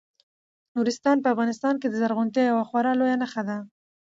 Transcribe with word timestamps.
نورستان 0.75 1.17
په 1.21 1.27
افغانستان 1.33 1.73
کې 1.81 1.87
د 1.89 1.93
زرغونتیا 2.01 2.43
یوه 2.47 2.63
خورا 2.69 2.91
لویه 2.99 3.17
نښه 3.21 3.41
ده. 3.49 3.57